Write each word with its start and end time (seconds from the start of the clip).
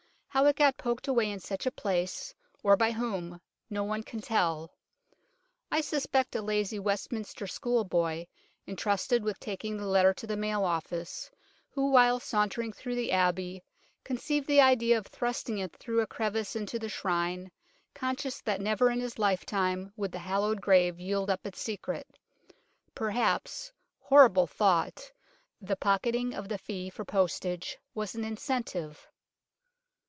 How 0.33 0.45
it 0.45 0.55
got 0.55 0.77
poked 0.77 1.09
away 1.09 1.29
in 1.29 1.41
such 1.41 1.65
a 1.65 1.71
place, 1.71 2.33
or 2.63 2.77
by 2.77 2.91
whom, 2.93 3.41
no 3.69 3.83
one 3.83 4.01
can 4.01 4.21
tell. 4.21 4.71
I 5.69 5.81
suspect 5.81 6.37
a 6.37 6.41
lazy 6.41 6.79
Westminster 6.79 7.47
School 7.47 7.83
boy, 7.83 8.25
entrusted 8.65 9.25
with 9.25 9.41
taking 9.41 9.75
the 9.75 9.85
letter 9.87 10.13
to 10.13 10.25
the 10.25 10.37
mail 10.37 10.63
office, 10.63 11.29
who 11.69 11.91
while 11.91 12.21
sauntering 12.21 12.71
through 12.71 12.95
the 12.95 13.11
Abbey 13.11 13.61
conceived 14.05 14.47
the 14.47 14.61
idea 14.61 14.97
of 14.97 15.07
thrusting 15.07 15.57
it 15.57 15.75
through 15.75 15.99
a 15.99 16.07
crevice 16.07 16.55
into 16.55 16.79
the 16.79 16.87
Shrine, 16.87 17.51
conscious 17.93 18.39
that 18.39 18.61
never 18.61 18.89
in 18.89 19.01
his 19.01 19.19
lifetime 19.19 19.91
would 19.97 20.13
the 20.13 20.19
hallowed 20.19 20.61
grave 20.61 20.97
yield 20.97 21.29
up 21.29 21.45
its 21.45 21.59
secret. 21.59 22.07
Perhaps 22.95 23.69
horrible 23.99 24.47
thought! 24.47 25.11
the 25.59 25.75
pocketing 25.75 26.33
of 26.33 26.47
the 26.47 26.57
fee 26.57 26.89
for 26.89 27.03
postage 27.03 27.77
was 27.93 28.15
an 28.15 28.23
incentive. 28.23 29.09